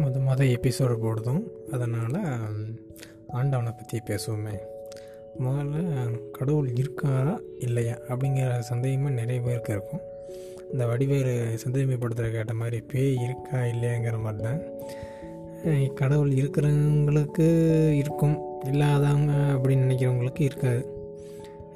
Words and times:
மொதல் 0.00 0.52
எபிசோடு 0.56 0.94
போடுதும் 0.98 1.42
அதனால் 1.70 2.18
ஆண்டவனை 3.28 3.72
பற்றி 3.72 3.98
பேசுவோமே. 4.08 4.54
முதல்ல 5.44 6.30
கடவுள் 6.30 6.68
இருக்காரா 6.68 7.38
இல்லையா 7.58 7.94
அப்படிங்கிற 8.08 8.58
சந்தேகமாக 8.58 9.14
நிறைய 9.14 9.40
பேருக்கு 9.40 9.72
இருக்கும். 9.72 10.00
இந்த 10.72 10.86
வடிவேறு 10.86 11.58
சந்தேகப்படுத்துகிற 11.64 12.30
கேட்ட 12.30 12.54
மாதிரி 12.54 12.80
பேய் 12.80 13.22
இருக்கா 13.22 13.58
இல்லையாங்கிற 13.58 14.20
மாதிரி 14.20 14.42
தான் 14.42 14.60
கடவுள் 15.94 16.30
இருக்கிறவங்களுக்கு 16.30 17.48
இருக்கும் 17.92 18.36
இல்லாதவங்க 18.64 19.32
அப்படின்னு 19.32 19.84
நினைக்கிறவங்களுக்கு 19.86 20.40
இருக்காது. 20.40 21.01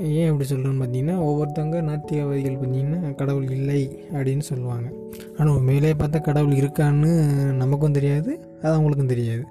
ஏன் 0.00 0.30
அப்படி 0.30 0.54
சொல்கிறேன்னு 0.54 0.82
பார்த்தீங்கன்னா 0.82 1.18
ஒவ்வொருத்தவங்க 1.18 1.80
நாத்திகவாதிகள் 1.80 2.58
பார்த்தீங்கன்னா 2.58 3.14
கடவுள் 3.14 3.50
இல்லை 3.50 4.04
அப்படின்னு 4.12 4.40
சொல்லுவாங்க. 4.40 4.92
ஆனால் 5.38 5.56
உண்மையிலே 5.56 5.92
பார்த்தா 5.92 6.20
கடவுள் 6.20 6.54
இருக்கான்னு 6.54 7.32
நமக்கும் 7.52 7.92
தெரியாது 7.92 8.58
அது 8.62 8.80
அவங்களுக்கும் 8.80 9.06
தெரியாது. 9.06 9.44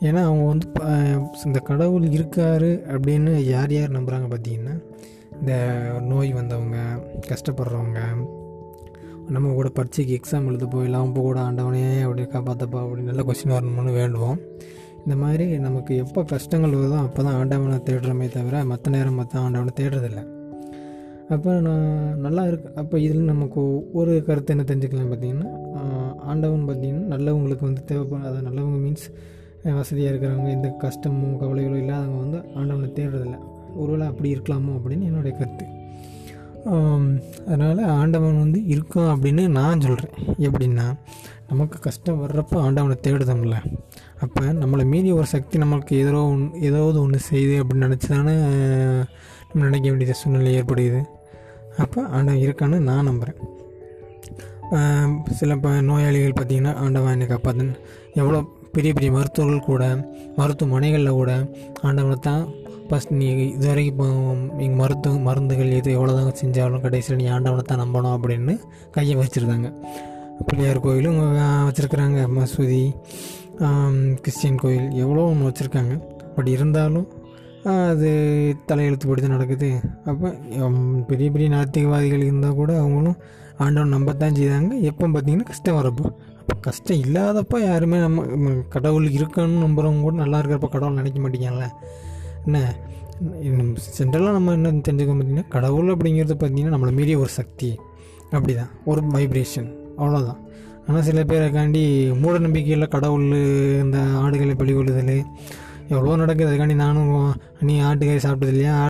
ஏன்னா 0.00 0.16
அவங்க 0.16 0.44
வந்து 0.44 0.68
ப- 0.68 1.36
இந்த 1.44 1.58
கடவுள் 1.58 2.02
இருக்காரு 2.02 2.80
அப்படின்னு 2.88 3.36
யார் 3.36 3.72
யார் 3.72 3.90
நம்புகிறாங்க 3.90 4.34
பார்த்தீங்கன்னா 4.34 4.82
இந்த 5.40 5.82
நோய் 6.00 6.32
வந்தவங்க 6.32 6.76
கஷ்டப்படுறவங்க 7.26 7.98
நம்ம 9.28 9.52
கூட 9.52 9.68
பரீட்சைக்கு 9.68 10.20
எக்ஸாம் 10.20 10.46
எழுத 10.46 10.66
போயிடலாம் 10.66 11.06
இப்போ 11.06 11.20
கூட 11.20 11.40
ஆண்டவனே 11.40 12.00
அப்படி 12.00 12.22
காப்பாற்றப்பா 12.22 12.80
அப்படி 12.80 13.02
நல்ல 13.02 13.22
கொஸ்டின் 13.22 13.48
வரணும்னு 13.48 13.92
வேண்டுவோம். 13.92 14.38
இந்த 15.04 15.14
மாதிரி 15.22 15.44
நமக்கு 15.66 15.92
எப்போ 16.02 16.20
கஷ்டங்கள் 16.32 16.76
வருதோ 16.80 16.98
அப்போ 17.06 17.20
தான் 17.26 17.36
ஆண்டவனை 17.40 17.78
தேடுறோமே 17.88 18.26
தவிர 18.36 18.64
மற்ற 18.72 18.90
நேரம் 18.94 19.18
மற்ற 19.20 19.34
ஆண்டவனை 19.46 19.72
தேடுறதில்லை. 19.80 20.24
அப்போ 21.34 21.50
நான் 21.66 21.86
நல்லா 22.24 22.42
இருக்கு. 22.50 22.70
அப்போ 22.80 22.96
இதில் 23.06 23.30
நமக்கு 23.32 23.60
ஒரு 23.98 24.12
கருத்து 24.28 24.54
என்ன 24.54 24.64
தெரிஞ்சுக்கலாம் 24.70 25.12
பார்த்தீங்கன்னா 25.12 25.50
ஆண்டவன் 26.32 26.66
பார்த்திங்கன்னா 26.68 27.10
நல்லவங்களுக்கு 27.14 27.64
வந்து 27.68 27.82
தேவைப்படும். 27.90 28.24
அதாவது 28.24 28.46
நல்லவங்க 28.48 28.78
மீன்ஸ் 28.84 29.06
வசதியாக 29.80 30.12
இருக்கிறவங்க 30.12 30.50
எந்த 30.56 30.68
கஷ்டமும் 30.84 31.36
கவலைகளோ 31.42 31.76
இல்லாதவங்க 31.82 32.20
வந்து 32.24 32.38
ஆண்டவனை 32.60 32.90
தேடுறதில்ல. 32.98 33.38
ஒருவேளை 33.82 34.06
அப்படி 34.12 34.30
இருக்கலாமோ 34.34 34.72
அப்படின்னு 34.78 35.08
என்னுடைய 35.10 35.34
கருத்து. 35.40 35.66
அதனால் 37.50 37.80
ஆண்டவன் 38.00 38.42
வந்து 38.42 38.58
இருக்கான் 38.72 39.12
அப்படின்னு 39.12 39.44
நான் 39.60 39.84
சொல்கிறேன் 39.86 40.16
எப்படின்னா 40.46 40.84
நமக்கு 41.52 41.78
கஷ்டம் 41.78 42.20
வர்றப்போ 42.22 42.56
ஆண்டவனை 42.66 42.96
தேடுதோம்ல 43.06 43.56
அப்போ 44.20 44.42
நம்மளை 44.60 44.84
மீறி 44.84 45.10
ஒரு 45.12 45.28
சக்தி 45.32 45.56
நம்மளுக்கு 45.58 45.94
எதிரோ 46.02 46.20
ஒன்று 46.26 46.60
ஏதாவது 46.60 46.98
ஒன்று 47.00 47.18
செய்யுது 47.30 47.56
அப்படின்னு 47.62 47.86
நினச்சி 47.86 48.08
தானே 48.08 48.34
நம்ம 49.48 49.64
நினைக்க 49.64 49.86
வேண்டிய 49.88 50.14
சூழ்நிலை 50.20 50.52
ஏற்படுது 50.60 51.00
அப்போ 51.78 52.00
ஆண்டவன் 52.10 52.44
இருக்கான்னு 52.46 52.78
நான் 52.80 53.04
நம்புகிறேன் 53.04 53.40
சில 55.38 55.54
இப்போ 55.54 55.70
நோயாளிகள் 55.82 56.36
பார்த்திங்கன்னா 56.36 56.74
ஆண்டவன் 56.76 57.12
என்னை 57.12 57.26
காப்பாற்றுன்னு 57.26 57.74
எவ்வளோ 58.14 58.38
பெரிய 58.72 58.90
பெரிய 58.92 59.10
மருத்துவர்கள் 59.12 59.66
கூட 59.66 59.84
மருத்துவமனைகளில் 60.36 61.10
கூட 61.12 61.32
ஆண்டவனை 61.82 62.16
தான் 62.20 62.44
ஃபஸ்ட் 62.88 63.12
நீ 63.12 63.26
இது 63.48 63.66
வரைக்கும் 63.66 63.92
இப்போ 63.92 64.06
எங்கள் 64.64 64.80
மருத்துவ 64.82 65.20
மருந்துகள் 65.26 65.76
எது 65.76 65.90
எவ்வளோதான் 65.98 66.40
செஞ்சாலும் 66.40 66.84
கடைசியில் 66.86 67.20
நீ 67.20 67.26
ஆண்டவனை 67.30 67.64
தான் 67.64 67.82
நம்பணும் 67.84 68.14
அப்படின்னு 68.16 68.54
கையை 68.90 69.16
வச்சுருந்தாங்க. 69.16 69.68
பிள்ளையார் 70.46 70.84
கோயிலும் 70.86 71.18
வச்சுருக்குறாங்க. 71.66 72.20
மசூதி 72.36 72.82
கிறிஸ்டியன் 74.24 74.60
கோயில் 74.62 74.88
எவ்வளோ 75.02 75.24
ஒன்று 75.32 75.48
வச்சுருக்காங்க. 75.48 75.94
பட் 76.36 76.50
இருந்தாலும் 76.54 77.08
அது 77.72 78.08
தலையெழுத்துப்படி 78.68 79.20
தான் 79.24 79.34
நடக்குது. 79.36 79.68
அப்போ 80.10 80.28
பெரிய 81.10 81.26
பெரிய 81.34 81.48
நாத்திகவாதிகள் 81.56 82.24
இருந்தால் 82.28 82.58
கூட 82.60 82.70
அவங்களும் 82.82 83.18
ஆண்டவன் 83.64 83.94
நம்பத்தான் 83.96 84.38
செய்தாங்க. 84.38 84.72
எப்போ 84.90 85.06
பார்த்தீங்கன்னா 85.14 85.48
கஷ்டம் 85.50 85.78
வரப்போ. 85.80 86.06
அப்போ 86.40 86.54
கஷ்டம் 86.68 87.02
இல்லாதப்போ 87.04 87.58
யாருமே 87.68 87.98
நம்ம 88.06 88.54
கடவுள் 88.74 89.06
இருக்கான்னு 89.18 89.62
நம்புறவங்க 89.66 90.02
கூட 90.06 90.16
நல்லா 90.22 90.38
இருக்கிறப்ப 90.40 90.70
கடவுள் 90.74 90.98
நினைக்க 91.00 91.20
மாட்டேங்கல்ல. 91.24 91.68
என்ன? 92.46 92.58
சென்ட்ரலாக 93.98 94.34
நம்ம 94.38 94.52
என்ன 94.58 94.72
தெரிஞ்சுக்க 94.88 95.12
பார்த்தீங்கன்னா 95.12 95.48
கடவுள் 95.56 95.92
அப்படிங்கிறது 95.94 96.36
பார்த்தீங்கன்னா 96.40 96.74
நம்மளை 96.76 96.94
மீறிய 96.98 97.18
ஒரு 97.24 97.32
சக்தி. 97.40 97.70
அப்படி 98.36 98.52
தான் 98.60 98.72
ஒரு 98.90 99.00
வைப்ரேஷன் 99.14 99.70
அவ்வளோதான் 99.98 100.40
ஆனால் 100.86 101.06
சில 101.08 101.20
பேரைக்காண்டி 101.22 101.82
மூட 102.20 102.38
நம்பிக்கையில் 102.38 102.92
கடவுள் 102.94 103.26
இந்த 103.84 103.98
ஆடுகளை 104.22 104.54
பலி 104.54 104.72
கொள்ளுதல் 104.72 105.14
எவ்வளோ 105.88 106.16
நடக்குது. 106.16 106.50
அதுக்காண்டி 106.50 106.74
நானும் 106.74 107.14
நீ 107.60 107.74
ஆட்டுக்காய் 107.80 108.24
சாப்பிட்டது 108.26 108.52
இல்லையா? 108.54 108.76